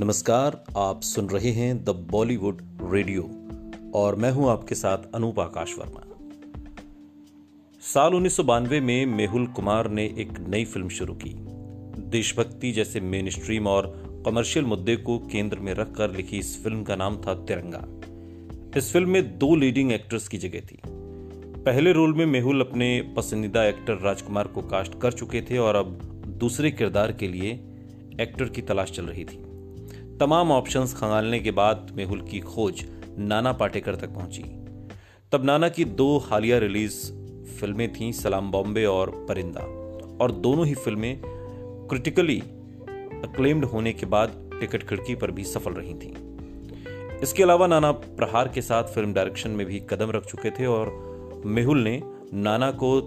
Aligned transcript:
नमस्कार, 0.00 0.64
आप 0.76 1.00
सुन 1.02 1.28
रहे 1.28 1.50
हैं 1.50 1.84
द 1.84 1.88
बॉलीवुड 2.10 2.60
रेडियो 2.92 3.22
और 3.94 4.14
मैं 4.14 4.30
हूँ 4.30 4.48
आपके 4.50 4.74
साथ 4.74 4.98
अनूप 5.14 5.40
आकाश 5.40 5.74
वर्मा। 5.78 6.00
साल 7.82 8.14
उन्नीस 8.14 8.36
सौ 8.36 8.42
बानवे 8.42 8.80
में 8.80 9.06
मेहुल 9.06 9.46
कुमार 9.46 9.90
ने 9.90 10.04
एक 10.04 10.32
नई 10.48 10.64
फ़िल्म 10.64 10.88
शुरू 10.88 11.14
की। 11.14 11.34
देशभक्ति 12.10 12.70
जैसे 12.72 13.00
मेन 13.00 13.28
स्ट्रीम 13.30 13.66
और 13.66 13.92
कमर्शियल 14.26 14.64
मुद्दे 14.64 14.96
को 14.96 15.18
केंद्र 15.18 15.58
में 15.58 15.72
रखकर 15.74 16.10
लिखी 16.10 16.38
इस 16.38 16.62
फ़िल्म 16.64 16.82
का 16.82 16.96
नाम 16.96 17.16
था 17.16 17.34
तिरंगा। 17.34 17.84
इस 18.78 18.92
फ़िल्म 18.92 19.10
में 19.10 19.38
दो 19.38 19.54
लीडिंग 19.56 19.92
एक्टर्स 19.92 20.28
की 20.28 20.38
जगह 20.38 20.60
थी। 20.60 20.80
पहले 21.66 21.92
रोल 21.92 22.14
में 22.14 22.26
मेहुल 22.26 22.60
अपने 22.60 22.90
पसंदीदा 23.16 23.64
एक्टर 23.64 23.98
राजकुमार 23.98 24.46
को 24.46 24.62
कास्ट 24.62 25.00
कर 25.00 25.12
चुके 25.12 25.42
थे 25.42 25.58
और 25.58 25.76
अब 25.76 25.92
दूसरे 26.40 26.70
किरदार 26.70 27.12
के 27.12 27.28
लिए 27.28 27.52
एक्टर 28.20 28.48
की 28.48 28.62
तलाश 28.62 28.90
चल 28.90 29.04
रही 29.04 29.24
थी। 29.24 29.49
तमाम 30.20 30.50
ऑप्शंस 30.52 30.94
खंगालने 30.94 31.40
के 31.40 31.50
बाद 31.50 31.92
मेहुल 31.94 32.20
की 32.20 32.40
खोज 32.40 32.84
नाना 33.18 33.52
पाटेकर 33.52 33.94
तक 33.94 34.08
पहुँची। 34.08 34.42
तब 35.32 35.44
नाना 35.44 35.68
की 35.68 35.84
दो 35.84 36.18
हालिया 36.18 36.58
रिलीज़ 36.58 37.12
फ़िल्में 37.60 37.92
थीं, 37.92 38.12
सलाम 38.12 38.50
बॉम्बे 38.50 38.84
और 38.84 39.26
परिंदा। 39.28 39.60
और 40.24 40.32
दोनों 40.32 40.66
ही 40.66 40.74
फ़िल्में 40.74 41.20
क्रिटिकली 41.90 42.40
अक्लेम्ड 43.24 43.64
होने 43.64 43.92
के 43.92 44.06
बाद 44.06 44.50
टिकट 44.60 44.88
खिड़की 44.88 45.14
पर 45.14 45.30
भी 45.30 45.44
सफल 45.44 45.72
रही 45.72 45.94
थीं। 45.94 46.14
इसके 47.18 47.42
अलावा 47.42 47.66
नाना 47.66 47.92
प्रहार 47.92 48.48
के 48.48 48.62
साथ 48.62 48.84
फ़िल्म 48.84 49.12
डायरेक्शन 49.12 49.50
में 49.50 49.66
भी 49.66 49.80
कदम 49.90 50.10
रख 50.10 50.24
चुके 50.26 50.50
थे 50.50 50.66
और 50.66 50.92
मेहुल 51.46 51.78
ने 51.78 52.02
नाना 52.34 52.70
को 52.70 53.00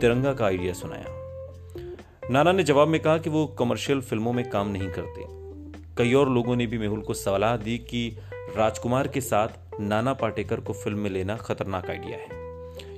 तिरंगा 0.00 0.34
का 0.34 0.46
आइडिया 0.46 0.72
सुनाया। 0.72 1.06
नाना 2.30 2.52
ने 2.52 2.62
जवाब 2.62 2.88
में 2.88 3.00
कहा 3.00 3.18
कि 3.18 3.30
वो 3.30 3.46
कमर्शियल 3.46 4.00
फ़िल्मों 4.00 4.32
में 4.32 4.50
काम 4.50 4.68
नहीं 4.68 4.88
करते। 4.88 5.35
कई 5.98 6.12
और 6.14 6.30
लोगों 6.30 6.56
ने 6.56 6.66
भी 6.66 6.78
मेहुल 6.78 7.00
को 7.00 7.14
सलाह 7.14 7.56
दी 7.56 7.76
कि 7.80 8.08
राजकुमार 8.56 9.08
के 9.08 9.20
साथ 9.20 9.80
नाना 9.80 10.12
पाटेकर 10.12 10.60
को 10.60 10.72
फ़िल्म 10.72 10.98
में 10.98 11.10
लेना 11.10 11.36
खतरनाक 11.36 11.90
आइडिया 11.90 12.18
है, 12.18 12.28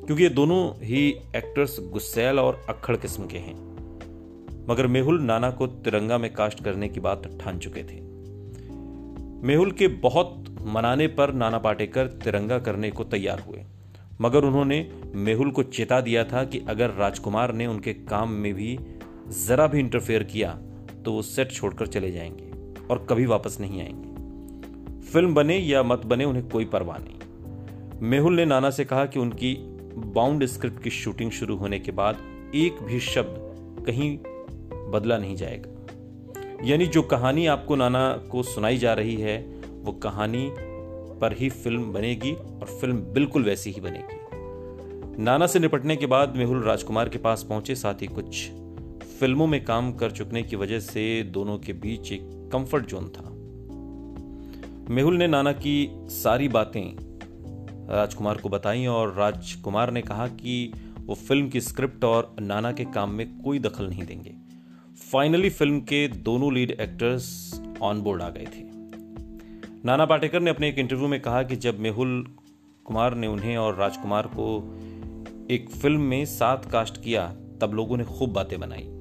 क्योंकि 0.06 0.22
ये 0.22 0.28
दोनों 0.28 0.84
ही 0.84 1.08
एक्टर्स 1.36 1.78
गुस्सैल 1.92 2.38
और 2.38 2.60
अक्खड़ 2.68 2.96
किस्म 2.96 3.26
के 3.26 3.38
हैं। 3.38 3.54
मगर 4.68 4.86
मेहुल 4.86 5.20
नाना 5.22 5.50
को 5.50 5.66
तिरंगा 5.66 6.18
में 6.18 6.32
कास्ट 6.34 6.62
करने 6.64 6.88
की 6.88 7.00
बात 7.00 7.30
ठान 7.40 7.58
चुके 7.58 7.82
थे। 7.82 8.00
मेहुल 9.46 9.70
के 9.70 9.88
बहुत 9.88 10.44
मनाने 10.66 11.06
पर 11.08 11.32
नाना 11.34 11.58
पाटेकर 11.58 12.06
तिरंगा 12.24 12.58
करने 12.58 12.90
को 12.90 13.04
तैयार 13.04 13.40
हुए, 13.40 13.64
मगर 14.20 14.44
उन्होंने 14.44 14.80
मेहुल 15.14 15.50
को 15.50 15.62
चेता 15.62 16.00
दिया 16.00 16.24
था 16.24 16.44
कि 16.44 16.64
अगर 16.68 16.90
राजकुमार 16.90 17.52
ने 17.52 17.66
उनके 17.66 17.92
काम 17.94 18.32
में 18.32 18.52
भी 18.54 18.78
जरा 19.38 19.66
भी 19.66 19.78
इंटरफेयर 19.80 20.22
किया 20.24 20.52
तो 21.04 21.12
वो 21.12 21.22
सेट 21.22 21.52
छोड़कर 21.52 21.86
चले 21.86 22.10
जाएँगे। 22.12 22.47
और 22.90 23.06
कभी 23.10 23.26
वापस 23.26 23.56
नहीं 23.60 23.80
आएँगे। 23.82 24.08
फ़िल्म 25.00 25.34
बने 25.34 25.58
या 25.58 25.82
मत 25.82 26.06
बने 26.06 26.24
उन्हें 26.24 26.48
कोई 26.48 26.64
परवाह 26.64 26.98
नहीं। 26.98 27.18
मेहुल 28.02 28.36
ने 28.36 28.44
नाना 28.44 28.70
से 28.70 28.84
कहा 28.84 29.06
कि 29.06 29.18
उनकी 29.18 29.54
बाउंड 29.96 30.46
स्क्रिप्ट 30.46 30.82
की 30.82 30.90
शूटिंग 30.90 31.30
शुरू 31.30 31.56
होने 31.56 31.78
के 31.78 31.92
बाद 31.92 32.16
एक 32.54 32.82
भी 32.82 33.00
शब्द 33.00 33.84
कहीं 33.86 34.18
बदला 34.90 35.18
नहीं 35.18 35.36
जाएगा। 35.36 35.74
यानी 36.64 36.86
जो 36.86 37.02
कहानी 37.02 37.46
आपको 37.46 37.76
नाना 37.76 38.12
को 38.12 38.42
सुनाई 38.42 38.78
जा 38.78 38.94
रही 38.94 39.14
है, 39.14 39.38
वो 39.82 39.92
कहानी 39.92 40.52
पर 41.20 41.32
ही 41.32 41.50
फ़िल्म 41.50 41.92
बनेगी 41.92 42.32
और 42.32 42.78
फ़िल्म 42.80 42.96
बिल्कुल 42.96 43.44
वैसी 43.44 43.70
ही 43.70 43.80
बनेगी। 43.80 44.18
नाना 45.22 45.46
से 45.46 45.58
निपटने 45.58 45.96
के 45.96 46.06
बाद 46.06 46.36
मेहुल 46.36 46.62
राजकुमार 46.62 47.08
के 47.08 47.18
पास 47.18 47.42
पहुँचे, 47.42 47.74
साथ 47.74 47.94
ही 47.94 48.06
कुछ 48.06 48.50
फ़िल्मों 49.20 49.46
में 49.46 49.64
काम 49.64 49.92
कर 49.92 50.10
चुकने 50.10 50.42
की 50.42 50.56
वजह 50.56 50.80
से 50.80 51.22
दोनों 51.22 51.58
के 51.58 51.72
बीच 51.72 52.12
एक 52.12 52.37
कंफर्ट 52.52 52.86
जोन 52.86 53.08
था। 53.08 53.34
मेहुल 54.94 55.16
ने 55.16 55.26
नाना 55.26 55.52
की 55.52 55.88
सारी 56.10 56.48
बातें 56.48 56.96
राजकुमार 57.90 58.36
को 58.36 58.48
बताई 58.48 58.86
और 58.86 59.14
राजकुमार 59.14 59.90
ने 59.90 60.02
कहा 60.02 60.26
कि 60.28 60.72
वो 61.00 61.14
फ़िल्म 61.14 61.48
की 61.48 61.60
स्क्रिप्ट 61.60 62.04
और 62.04 62.36
नाना 62.40 62.72
के 62.72 62.84
काम 62.84 63.10
में 63.10 63.40
कोई 63.40 63.58
दखल 63.58 63.88
नहीं 63.88 64.04
देंगे। 64.04 64.34
फाइनली 65.12 65.50
फ़िल्म 65.50 65.80
के 65.80 66.08
दोनों 66.08 66.54
लीड 66.54 66.70
एक्टर्स 66.70 67.60
ऑन 67.82 68.00
बोर्ड 68.00 68.22
आ 68.22 68.30
गए 68.30 68.44
थे। 68.44 68.66
नाना 69.84 70.06
पाटेकर 70.06 70.40
ने 70.40 70.50
अपने 70.50 70.68
एक 70.68 70.78
इंटरव्यू 70.78 71.08
में 71.08 71.20
कहा 71.20 71.42
कि 71.42 71.56
जब 71.56 71.78
मेहुल 71.78 72.26
कुमार 72.84 73.14
ने 73.14 73.26
उन्हें 73.26 73.56
और 73.56 73.74
राजकुमार 73.74 74.26
को 74.26 74.76
एक 75.50 75.70
फ़िल्म 75.70 76.00
में 76.00 76.24
साथ 76.24 76.70
कास्ट 76.70 77.02
किया, 77.02 77.26
तब 77.60 77.70
लोगों 77.74 77.96
ने 77.96 78.04
खूब 78.04 78.32
बातें 78.32 78.60
बनाई। 78.60 78.97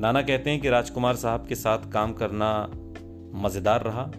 नाना 0.00 0.20
कहते 0.22 0.50
हैं 0.50 0.60
कि 0.60 0.68
राजकुमार 0.68 1.16
साहब 1.16 1.46
के 1.46 1.54
साथ 1.54 1.90
काम 1.92 2.12
करना 2.12 2.48
मज़ेदार 3.34 3.82
रहा। 3.82 4.10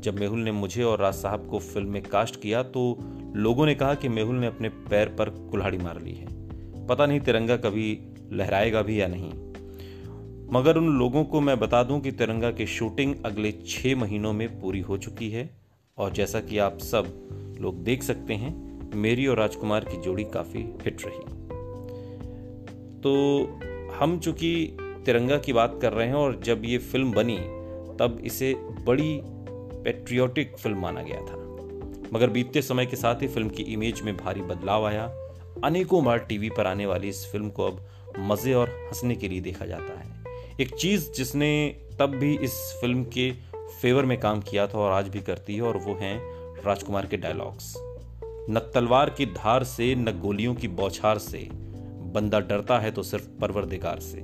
जब 0.00 0.18
मेहुल 0.20 0.40
ने 0.40 0.52
मुझे 0.52 0.82
और 0.82 0.98
राज 0.98 1.14
साहब 1.14 1.46
को 1.46 1.58
फ़िल्म 1.58 1.88
में 1.88 2.02
कास्ट 2.02 2.40
किया 2.40 2.62
तो 2.62 2.82
लोगों 3.36 3.66
ने 3.66 3.74
कहा 3.74 3.94
कि 3.94 4.08
मेहुल 4.08 4.36
ने 4.36 4.46
अपने 4.46 4.68
पैर 4.68 5.08
पर 5.08 5.30
कुल्हाड़ी 5.50 5.78
मार 5.78 6.00
ली 6.00 6.14
है। 6.14 6.26
पता 6.86 7.06
नहीं 7.06 7.20
तिरंगा 7.20 7.56
कभी 7.56 7.86
लहराएगा 8.32 8.82
भी 8.82 9.00
या 9.00 9.06
नहीं। 9.06 9.30
मगर 10.52 10.76
उन 10.76 10.88
लोगों 10.88 11.24
को 11.24 11.40
मैं 11.40 11.58
बता 11.60 11.82
दूँ 11.82 12.00
कि 12.00 12.12
तिरंगा 12.12 12.50
की 12.50 12.66
शूटिंग 12.66 13.14
अगले 13.24 13.52
छह 13.68 13.96
महीनों 13.96 14.32
में 14.32 14.60
पूरी 14.60 14.80
हो 14.80 14.98
चुकी 14.98 15.30
है, 15.30 15.48
और 15.98 16.12
जैसा 16.12 16.40
कि 16.40 16.58
आप 16.58 16.78
सब 16.78 17.12
लोग 17.60 17.82
देख 17.84 18.02
सकते 18.02 18.34
हैं, 18.34 18.54
मेरी 18.94 19.26
और 19.26 19.38
राजकुमार 19.38 19.84
की 19.84 20.00
जोड़ी 20.02 20.24
काफ़ी 20.24 20.60
हिट 20.84 21.06
रही। 21.06 21.24
तो 23.00 23.12
हम 24.00 24.18
चूँकि 24.18 24.76
तिरंगा 25.04 25.38
की 25.38 25.52
बात 25.52 25.78
कर 25.82 25.92
रहे 25.92 26.06
हैं 26.06 26.14
और 26.14 26.40
जब 26.40 26.64
ये 26.64 26.78
फ़िल्म 26.78 27.12
बनी, 27.12 27.36
तब 27.98 28.20
इसे 28.24 28.54
बड़ी 28.58 29.20
पेट्रियोटिक 29.84 30.56
फ़िल्म 30.58 30.78
माना 30.78 31.02
गया 31.02 31.20
था। 31.20 31.40
मगर 32.12 32.30
बीतते 32.30 32.62
समय 32.62 32.86
के 32.86 32.96
साथ 32.96 33.22
ही 33.22 33.28
फ़िल्म 33.28 33.48
की 33.48 33.62
इमेज 33.62 34.00
में 34.00 34.16
भारी 34.16 34.42
बदलाव 34.42 34.86
आया। 34.86 35.04
अनेकों 35.64 36.04
बार 36.04 36.18
टीवी 36.18 36.50
पर 36.50 36.66
आने 36.66 36.86
वाली 36.86 37.08
इस 37.08 37.26
फ़िल्म 37.32 37.50
को 37.50 37.64
अब 37.64 37.80
मज़े 38.20 38.54
और 38.54 38.68
हंसने 38.68 39.14
के 39.14 39.28
लिए 39.28 39.40
देखा 39.40 39.66
जाता 39.66 39.98
है। 40.00 40.10
एक 40.60 40.74
चीज़ 40.74 41.10
जिसने 41.12 41.76
तब 41.98 42.10
भी 42.10 42.34
इस 42.36 42.52
फ़िल्म 42.80 43.04
के 43.04 43.30
फेवर 43.82 44.04
में 44.04 44.18
काम 44.20 44.40
किया 44.40 44.66
था 44.66 44.78
और 44.78 44.92
आज 44.92 45.08
भी 45.08 45.20
करती 45.20 45.54
है, 45.56 45.62
और 45.62 45.76
वो 45.76 45.94
हैं 45.94 46.18
राजकुमार 46.64 47.06
के 47.06 47.16
डायलॉग्स 47.16 47.74
न 48.50 48.60
तलवार 48.74 49.10
की 49.10 49.26
धार 49.26 49.64
से, 49.64 49.94
न 49.94 50.20
गोलियों 50.20 50.54
की 50.54 50.68
बौछार 50.68 51.18
से। 51.18 51.48
बंदा 52.14 52.40
डरता 52.40 52.78
है 52.78 52.90
तो 52.90 53.02
सिर्फ़ 53.02 53.28
परवरदिगार 53.40 54.00
से। 54.00 54.20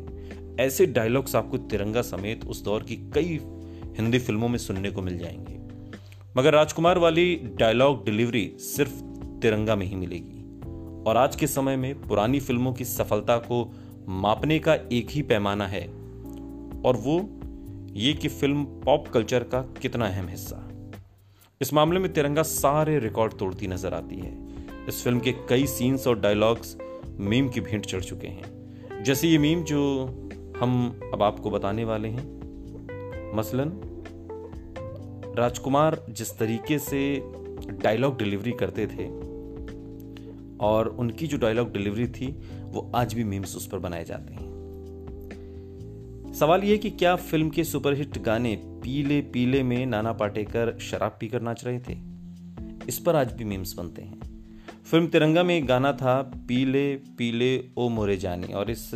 ऐसे 0.61 0.87
डायलॉग्स 0.87 1.37
आपको 1.37 1.59
तिरंगा 1.59 2.03
समेत 2.03 2.45
उस 2.45 2.65
दौर 2.65 2.83
की 2.83 2.97
कई 2.97 3.41
हिंदी 3.97 4.19
फ़िल्मों 4.19 4.49
में 4.49 4.59
सुनने 4.59 4.91
को 4.91 5.03
मिल 5.03 5.19
जाएँगे। 5.19 5.59
मगर 6.37 6.53
राजकुमार 6.53 6.99
वाली 6.99 7.37
डायलॉग 7.37 8.05
डिलीवरी 8.05 8.53
सिर्फ़ 8.59 9.03
तिरंगा 9.43 9.77
में 9.77 9.87
ही 9.87 9.97
मिलेगी। 9.97 10.45
और 11.07 11.17
आज 11.17 11.37
के 11.37 11.47
समय 11.47 11.77
में 11.77 12.03
पुरानी 12.03 12.41
फ़िल्मों 12.41 12.73
की 12.73 12.85
सफलता 12.85 13.37
को 13.37 13.75
मापने 14.09 14.59
का 14.59 14.75
एक 14.75 15.11
ही 15.11 15.23
पैमाना 15.23 15.67
है। 15.67 15.87
और 16.85 16.97
वो 16.97 17.41
ये 17.93 18.13
कि 18.13 18.29
फ़िल्म 18.29 18.65
पॉप 18.65 19.09
कल्चर 19.09 19.43
का 19.43 19.63
कितना 19.63 20.07
अहम 20.07 20.29
हिस्सा। 20.29 20.69
इस 21.61 21.75
मामले 21.75 21.99
में 21.99 22.13
तिरंगा 22.13 22.43
सारे 22.43 22.99
रिकॉर्ड 22.99 23.33
तोड़ती 23.33 23.67
नज़र 23.67 23.95
आती 23.95 24.17
है। 24.17 24.47
इस 24.89 25.05
फ़िल्म 25.05 25.21
के 25.21 25.33
कई 25.33 25.67
सीन्स 25.67 26.07
और 26.07 26.21
डायलॉग्स 26.21 26.77
मीम 27.21 27.49
की 27.49 27.61
भेंट 27.61 27.87
चढ़ 27.87 28.01
चुके 28.01 28.27
हैं। 28.27 28.59
जैसे 29.05 29.29
ये 29.29 29.39
मीम 29.39 29.63
जो 29.63 30.07
हम 30.61 31.01
अब 31.15 31.23
आपको 31.23 31.51
बताने 31.51 31.85
वाले 31.85 32.09
हैं। 32.09 32.39
मसलन, 33.37 33.73
राजकुमार 35.39 36.07
जिस 36.11 36.39
तरीके 36.39 36.79
से 36.79 37.23
डायलॉग 37.71 38.19
डिलीवरी 38.19 38.53
करते 38.53 38.87
थे 38.87 39.07
और 40.59 40.89
उनकी 40.89 41.27
जो 41.27 41.39
डायलॉग 41.39 41.73
डिलीवरी 41.73 42.09
थी, 42.09 42.27
वो 42.61 42.93
आज 42.95 43.15
भी 43.15 43.25
मीम्स 43.25 43.57
उस 43.57 43.67
पर 43.67 43.79
बनाए 43.79 44.05
जाते 44.05 44.35
हैं। 44.35 44.49
सवाल 46.35 46.65
यह 46.65 46.77
कि 46.77 46.91
क्या 46.91 47.17
फ़िल्म 47.17 47.51
के 47.51 47.65
सुपरहिट 47.65 48.19
गाने 48.19 48.57
पीले 48.57 49.21
पीले 49.21 49.63
में 49.63 49.87
नाना 49.87 50.13
पाटेकर 50.13 50.79
शराब 50.79 51.17
पीकर 51.21 51.43
नाच 51.43 51.65
रहे 51.65 51.79
थे? 51.79 51.99
इस 52.89 52.99
पर 52.99 53.17
आज 53.17 53.33
भी 53.33 53.45
मीम्स 53.45 53.75
बनते 53.75 54.03
हैं। 54.03 54.21
फ़िल्म 54.85 55.07
तिरंगा 55.07 55.43
में 55.43 55.57
एक 55.57 55.67
गाना 55.67 55.93
था, 55.93 56.23
पीले 56.23 56.97
पीले 56.97 57.65
ओ 57.77 57.89
मोरे 57.89 58.17
जाने, 58.17 58.47
और 58.47 58.71
इस 58.71 58.95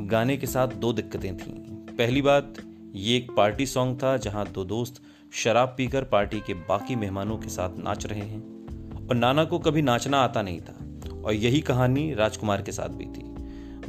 गाने 0.00 0.36
के 0.36 0.46
साथ 0.46 0.68
दो 0.68 0.92
दिक्कतें 0.92 1.36
थीं। 1.36 1.54
पहली 1.96 2.22
बात, 2.22 2.54
ये 2.94 3.16
एक 3.16 3.30
पार्टी 3.36 3.66
सॉन्ग 3.66 3.98
था 4.02 4.16
जहाँ 4.16 4.46
दो 4.52 4.64
दोस्त 4.64 5.02
शराब 5.32 5.74
पीकर 5.76 6.04
पार्टी 6.04 6.40
के 6.40 6.54
बाकी 6.54 6.96
मेहमानों 6.96 7.38
के 7.38 7.48
साथ 7.48 7.70
नाच 7.78 8.06
रहे 8.06 8.20
हैं 8.20 9.08
और 9.08 9.16
नाना 9.16 9.44
को 9.44 9.58
कभी 9.58 9.82
नाचना 9.82 10.18
आता 10.18 10.42
नहीं 10.42 10.60
था 10.60 10.78
और 11.24 11.32
यही 11.32 11.60
कहानी 11.60 12.14
राजकुमार 12.14 12.62
के 12.62 12.72
साथ 12.72 12.88
भी 12.88 13.04
थी। 13.04 13.24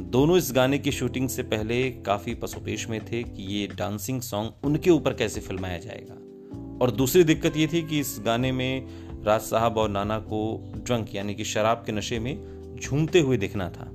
दोनों 0.04 0.36
इस 0.36 0.52
गाने 0.52 0.78
की 0.78 0.92
शूटिंग 0.92 1.28
से 1.28 1.42
पहले 1.42 1.90
काफ़ी 1.90 2.34
पसोपेश 2.34 2.88
में 2.88 3.00
थे 3.04 3.22
कि 3.22 3.42
ये 3.42 3.66
डांसिंग 3.66 4.20
सॉन्ग 4.20 4.52
उनके 4.64 4.90
ऊपर 4.90 5.12
कैसे 5.12 5.40
फिल्माया 5.40 5.78
जाएगा। 5.78 6.14
और 6.84 6.90
दूसरी 6.90 7.24
दिक्कत 7.24 7.56
ये 7.56 7.66
थी 7.66 7.82
कि 7.82 8.00
इस 8.00 8.22
गाने 8.24 8.52
में 8.52 8.86
राज 9.24 9.40
साहब 9.40 9.78
और 9.78 9.88
नाना 9.88 10.18
को 10.18 10.72
ड्रंक 10.76 11.14
यानी 11.14 11.34
कि 11.34 11.44
शराब 11.44 11.82
के 11.86 11.92
नशे 11.92 12.18
में 12.18 12.38
झूमते 12.82 13.20
हुए 13.20 13.36
दिखना 13.36 13.70
था। 13.70 13.90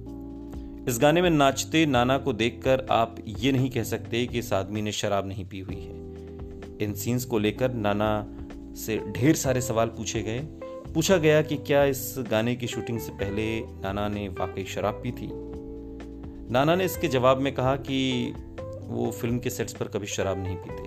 इस 0.87 0.99
गाने 0.99 1.21
में 1.21 1.29
नाचते 1.29 1.85
नाना 1.85 2.17
को 2.17 2.33
देखकर 2.33 2.87
आप 2.91 3.15
ये 3.27 3.51
नहीं 3.51 3.69
कह 3.69 3.83
सकते 3.83 4.27
कि 4.27 4.39
इस 4.39 4.53
आदमी 4.53 4.81
ने 4.81 4.91
शराब 4.91 5.27
नहीं 5.27 5.45
पी 5.45 5.59
हुई 5.59 5.75
है। 5.75 5.93
इन 6.81 6.93
सीन्स 6.93 7.25
को 7.25 7.39
लेकर 7.39 7.73
नाना 7.73 8.27
से 8.75 8.97
ढेर 8.97 9.35
सारे 9.35 9.61
सवाल 9.61 9.87
पूछे 9.87 10.21
गए। 10.21 10.39
पूछा 10.93 11.17
गया 11.17 11.41
कि 11.41 11.57
क्या 11.57 11.83
इस 11.85 12.15
गाने 12.31 12.55
की 12.55 12.67
शूटिंग 12.67 12.99
से 12.99 13.11
पहले 13.11 13.59
नाना 13.61 14.07
ने 14.07 14.27
वाकई 14.27 14.63
शराब 14.63 14.93
पी 14.93 15.11
थी? 15.11 15.29
नाना 16.53 16.75
ने 16.75 16.85
इसके 16.85 17.07
जवाब 17.07 17.37
में 17.37 17.53
कहा 17.55 17.75
कि 17.75 18.33
वो 18.81 19.11
फ़िल्म 19.11 19.39
के 19.39 19.49
सेट्स 19.49 19.73
पर 19.73 19.87
कभी 19.87 20.07
शराब 20.07 20.43
नहीं 20.43 20.57
पीते। 20.57 20.83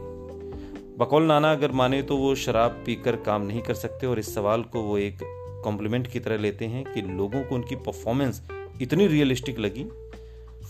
बकौल 0.96 1.22
नाना 1.22 1.52
अगर 1.52 1.72
माने 1.72 2.02
तो 2.02 2.16
वो 2.16 2.34
शराब 2.34 2.82
पीकर 2.86 3.16
काम 3.16 3.42
नहीं 3.42 3.62
कर 3.62 3.74
सकते 3.74 4.06
और 4.06 4.18
इस 4.18 4.34
सवाल 4.34 4.62
को 4.62 4.82
वो 4.82 4.98
एक 4.98 5.18
कॉम्प्लीमेंट 5.64 6.06
की 6.06 6.20
तरह 6.20 6.36
लेते 6.36 6.64
हैं 6.64 6.94
कि 6.94 7.02
लोगों 7.02 7.42
को 7.42 7.54
उनकी 7.54 7.76
परफॉर्मेंस 7.76 8.42
इतनी 8.80 9.06
रियलिस्टिक 9.06 9.58
लगी। 9.58 9.84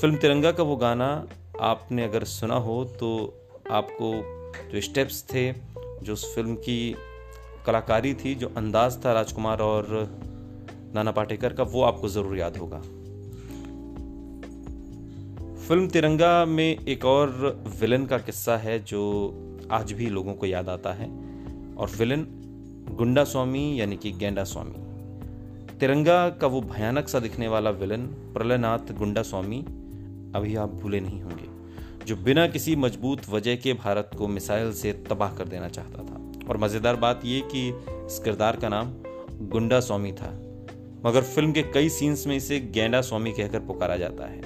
फ़िल्म 0.01 0.17
तिरंगा 0.17 0.53
का 0.53 0.63
वो 0.63 0.77
गाना 0.77 1.27
आपने 1.61 2.05
अगर 2.05 2.25
सुना 2.25 2.55
हो 2.57 2.85
तो 3.01 3.09
आपको 3.71 4.13
जो 4.73 4.81
स्टेप्स 4.81 5.23
थे, 5.25 5.53
जो 6.03 6.13
उस 6.13 6.35
फ़िल्म 6.35 6.55
की 6.57 6.95
कलाकारी 7.67 8.15
थी, 8.15 8.35
जो 8.35 8.53
अंदाज 8.57 9.05
था 9.05 9.13
राजकुमार 9.13 9.61
और 9.61 9.87
नाना 10.95 11.11
पाटेकर 11.11 11.53
का, 11.53 11.63
वो 11.63 11.83
आपको 11.83 12.09
ज़रूर 12.09 12.39
याद 12.39 12.57
होगा। 12.57 12.79
फ़िल्म 15.69 15.89
तिरंगा 15.89 16.45
में 16.45 16.79
एक 16.79 17.05
और 17.05 17.63
विलन 17.81 18.07
का 18.07 18.19
किस्सा 18.19 18.57
है, 18.57 18.79
जो 18.85 19.69
आज 19.71 19.93
भी 19.93 20.07
लोगों 20.07 20.35
को 20.35 20.47
याद 20.47 20.69
आता 20.69 20.93
है, 20.93 21.09
और 21.77 21.91
विलन 21.99 22.27
गुंडा 22.91 23.25
स्वामी 23.25 23.81
यानी 23.81 23.97
कि 23.97 24.13
गेंडा 24.13 24.45
स्वामी। 24.45 24.88
तिरंगा 25.81 26.29
का 26.31 26.47
वो 26.47 26.61
भयानक 26.61 27.09
सा 27.09 27.19
दिखने 27.19 27.49
वाला 27.49 27.71
विलन 27.73 28.07
प्रलयनाथ 28.35 28.93
गुंडा 28.99 29.23
स्वामी 29.23 29.59
अभी 30.37 30.57
आप 30.57 30.71
भूले 30.73 31.01
नहीं 31.01 31.21
होंगे, 31.23 31.47
जो 32.07 32.17
बिना 32.17 32.47
किसी 32.47 32.75
मज़बूत 32.77 33.29
वजह 33.31 33.57
के 33.57 33.73
भारत 33.75 34.11
को 34.19 34.29
मिसाइल 34.29 34.73
से 34.73 34.93
तबाह 35.09 35.37
कर 35.37 35.49
देना 35.49 35.69
चाहता 35.69 36.03
था। 36.05 36.49
और 36.49 36.57
मज़ेदार 36.57 36.97
बात 36.97 37.25
यह 37.25 37.49
कि 37.53 37.69
इस 37.69 38.19
किरदार 38.25 38.57
का 38.57 38.69
नाम 38.69 38.93
गुंडा 39.49 39.81
स्वामी 39.81 40.13
था, 40.13 40.33
मगर 41.07 41.23
फ़िल्म 41.25 41.53
के 41.53 41.63
कई 41.75 41.89
सीन्स 41.91 42.27
में 42.27 42.37
इसे 42.37 42.61
गेंडा 42.61 43.01
स्वामी 43.01 43.33
कहकर 43.33 43.61
पुकारा 43.61 43.97
जाता 43.97 44.27
है। 44.27 44.41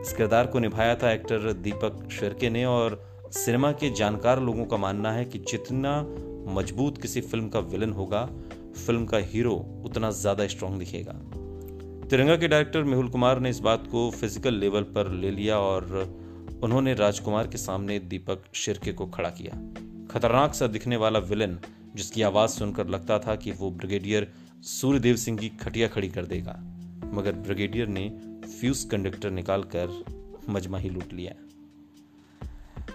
इस 0.00 0.12
किरदार 0.12 0.46
को 0.46 0.58
निभाया 0.58 0.94
था 0.94 1.12
एक्टर 1.12 1.52
दीपक 1.54 2.08
शिर्के 2.10 2.50
ने, 2.50 2.64
और 2.64 3.00
सिनेमा 3.34 3.72
के 3.72 3.90
जानकार 3.94 4.40
लोगों 4.40 4.64
का 4.64 4.76
मानना 4.76 5.12
है 5.12 5.24
कि 5.24 5.38
जितना 5.48 6.00
मज़बूत 6.52 7.02
किसी 7.02 7.20
फ़िल्म 7.22 7.48
का 7.48 7.60
विलन 7.60 7.92
होगा 7.92 8.28
फ़िल्म 8.78 9.04
का 9.06 9.18
हीरो 9.26 9.54
उतना 9.84 10.10
ज़्यादा 10.10 10.46
स्ट्रांग 10.46 10.78
दिखेगा। 10.78 11.12
तिरंगा 12.10 12.36
के 12.36 12.48
डायरेक्टर 12.48 12.84
मेहुल 12.84 13.08
कुमार 13.08 13.40
ने 13.40 13.50
इस 13.50 13.58
बात 13.60 13.86
को 13.86 14.10
फ़िज़िकल 14.10 14.54
लेवल 14.54 14.82
पर 14.94 15.10
ले 15.12 15.30
लिया 15.30 15.58
और 15.58 15.84
उन्होंने 16.62 16.94
राजकुमार 16.94 17.46
के 17.46 17.58
सामने 17.58 17.98
दीपक 17.98 18.44
शिरके 18.54 18.92
को 18.92 19.06
खड़ा 19.06 19.30
किया। 19.30 19.52
खतरनाक 20.10 20.54
सा 20.54 20.66
दिखने 20.66 20.96
वाला 20.96 21.18
विलन 21.18 21.58
जिसकी 21.96 22.22
आवाज़ 22.22 22.50
सुनकर 22.50 22.88
लगता 22.88 23.18
था 23.18 23.34
कि 23.36 23.52
वो 23.52 23.70
ब्रिगेडियर 23.70 24.28
सूर्यदेव 24.68 25.16
सिंह 25.16 25.38
की 25.38 25.48
खटिया 25.60 25.88
खड़ी 25.88 26.08
कर 26.08 26.26
देगा। 26.26 26.56
मगर 27.14 27.32
ब्रिगेडियर 27.32 27.88
ने 27.88 28.08
फ्यूज 28.60 28.84
कंडक्टर 28.84 29.30
निकालकर 29.30 30.02
मजमा 30.48 30.78
ही 30.78 30.88
लूट 30.88 31.12
लिया। 31.12 31.34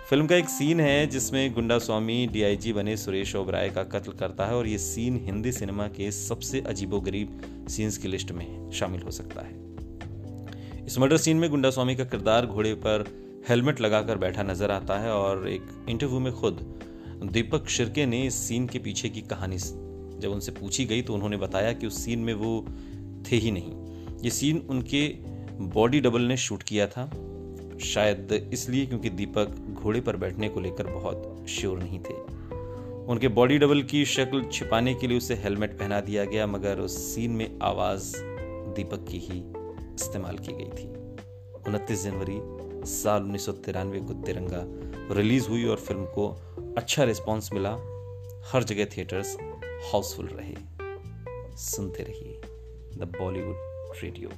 फ़िल्म 0.10 0.28
का 0.28 0.36
एक 0.36 0.50
सीन 0.50 0.80
है 0.80 1.06
जिसमें 1.08 1.54
गुंडा 1.54 1.78
स्वामी 1.80 2.26
डीआईजी 2.28 2.74
बने 2.74 2.96
सुरेश 2.98 3.36
ओबराय 3.36 3.70
का 3.70 3.84
कत्ल 3.84 4.12
करता 4.12 4.46
है 4.46 4.56
और 4.56 4.68
ये 4.68 4.78
सीन 4.78 5.20
हिंदी 5.26 5.52
सिनेमा 5.52 5.88
के 5.88 6.12
सबसे 6.12 6.62
अजीबोगरीब 6.62 7.66
सीन्स 7.70 7.98
की 7.98 8.08
लिस्ट 8.08 8.32
में 8.32 8.72
शामिल 8.72 9.02
हो 9.02 9.12
सकता 9.12 9.42
है। 9.42 10.86
इस 10.86 10.98
मर्डर 11.00 11.18
सीन 11.18 11.38
में 11.38 11.50
गुंडा 11.50 11.70
स्वामी 11.70 11.96
का 11.96 12.04
किरदार 12.04 12.46
घोड़े 12.46 12.74
पर 12.74 13.06
हेलमेट 13.50 13.82
लगाकर 13.82 14.18
बैठा 14.18 14.44
नज़र 14.44 14.72
आता 14.72 15.00
है 15.00 15.12
और 15.12 15.48
एक 15.50 15.86
इंटरव्यू 15.90 16.20
में 16.20 16.34
खुद 16.34 16.80
दीपक 17.24 17.70
शिरके 17.70 18.06
ने 18.06 18.26
इस 18.28 18.48
सीन 18.48 18.68
के 18.68 18.80
पीछे 18.80 19.10
की 19.10 19.22
कहानी 19.22 19.58
जब 19.58 20.30
उनसे 20.32 20.52
पूछी 20.52 20.86
गई 20.86 21.02
तो 21.02 21.14
उन्होंने 21.14 21.38
बताया 21.38 21.74
कि 21.74 21.88
उस 21.88 22.06
सीन 22.06 22.20
में 22.20 22.34
वो 22.34 22.66
थे 23.32 23.36
ही 23.36 23.52
नहीं। 23.52 24.22
ये 24.24 24.30
सीन 24.30 24.66
उनके 24.70 25.08
बॉडी 25.74 26.00
डबल 26.00 26.22
ने 26.22 26.38
शूट 26.38 26.64
किया 26.64 26.88
था। 26.88 27.12
शायद 27.80 28.50
इसलिए 28.54 28.86
क्योंकि 28.86 29.10
दीपक 29.10 29.48
घोड़े 29.74 30.02
पर 30.02 30.18
बैठने 30.18 30.50
को 30.50 30.60
लेकर 30.60 30.88
बहुत 30.88 31.46
श्योर 31.50 31.80
नहीं 31.80 32.00
थे। 32.00 32.14
उनके 33.06 33.28
बॉडी 33.28 33.58
डबल 33.58 33.84
की 33.84 34.06
शक्ल 34.06 34.44
छिपाने 34.52 34.94
के 34.94 35.08
लिए 35.08 35.18
उसे 35.18 35.36
हेलमेट 35.36 35.80
पहना 35.80 36.02
दिया 36.02 36.26
गया, 36.26 36.48
मगर 36.48 36.80
उस 36.80 37.16
सीन 37.16 37.32
में 37.32 37.60
आवाज़ 37.64 38.14
दीपक 38.76 39.06
की 39.10 39.18
ही 39.18 39.44
इस्तेमाल 39.96 40.38
की 40.38 40.52
गई 40.52 40.70
थी। 40.70 40.88
उनतीस 41.68 42.04
जनवरी 42.04 42.40
साल 42.86 43.24
उन्नीस 43.24 43.46
सौ 43.46 43.52
तिरानवे 43.52 44.00
को 44.00 44.14
तिरंगा 44.14 44.64
रिलीज़ 45.16 45.48
हुई 45.50 45.66
और 45.66 45.78
फ़िल्म 45.78 46.06
को 46.06 46.28
अच्छा 46.78 47.04
रिस्पॉन्स 47.04 47.54
मिला। 47.54 47.72
हर 48.52 48.64
जगह 48.64 48.86
थिएटर्स 48.86 49.38
हाउसफुल 49.92 50.26
रहे। 50.26 50.56
सुनते 51.58 52.04
रहिए 52.04 52.42
द 52.98 53.12
बॉलीवुड 53.20 53.56
रेडियो। 54.04 54.30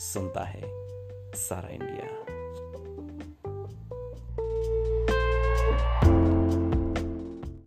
सुनता 0.00 0.44
है 0.44 0.62
सारा 1.34 1.68
इंडिया। 1.68 2.27